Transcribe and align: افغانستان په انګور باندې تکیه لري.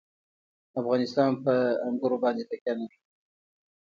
افغانستان 0.79 1.31
په 1.43 1.53
انګور 1.87 2.13
باندې 2.23 2.43
تکیه 2.49 2.73
لري. 2.79 2.97